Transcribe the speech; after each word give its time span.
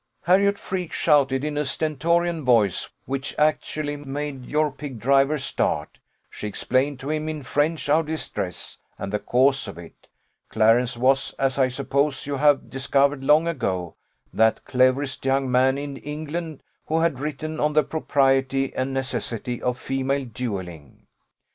"Harriot 0.23 0.57
Freke 0.57 0.93
shouted 0.93 1.43
in 1.43 1.59
a 1.59 1.63
stentorian 1.63 2.43
voice, 2.43 2.89
which 3.05 3.37
actually 3.37 3.95
made 3.95 4.47
your 4.47 4.71
pig 4.71 4.97
driver 4.99 5.37
start: 5.37 5.99
she 6.27 6.47
explained 6.47 6.99
to 6.99 7.11
him 7.11 7.29
in 7.29 7.43
French 7.43 7.87
our 7.87 8.01
distress, 8.01 8.79
and 8.97 9.13
the 9.13 9.19
cause 9.19 9.67
of 9.67 9.77
it, 9.77 10.07
Clarence 10.49 10.97
was, 10.97 11.33
as 11.37 11.59
I 11.59 11.67
suppose 11.67 12.25
you 12.25 12.37
have 12.37 12.67
discovered 12.71 13.23
long 13.23 13.47
ago, 13.47 13.93
'that 14.33 14.65
cleverest 14.65 15.23
young 15.23 15.51
man 15.51 15.77
in 15.77 15.97
England 15.97 16.63
who 16.87 17.01
had 17.01 17.19
written 17.19 17.59
on 17.59 17.73
the 17.73 17.83
propriety 17.83 18.73
and 18.73 18.95
necessity 18.95 19.61
of 19.61 19.77
female 19.77 20.25
duelling. 20.25 21.05